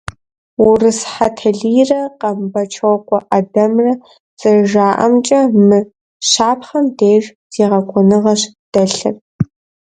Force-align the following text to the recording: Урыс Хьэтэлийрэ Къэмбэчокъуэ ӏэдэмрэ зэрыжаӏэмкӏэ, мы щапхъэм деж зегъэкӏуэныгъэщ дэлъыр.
Урыс 0.67 0.99
Хьэтэлийрэ 1.11 2.01
Къэмбэчокъуэ 2.19 3.19
ӏэдэмрэ 3.29 3.91
зэрыжаӏэмкӏэ, 4.39 5.39
мы 5.67 5.79
щапхъэм 6.29 6.85
деж 6.97 7.23
зегъэкӏуэныгъэщ 7.53 8.41
дэлъыр. 8.73 9.15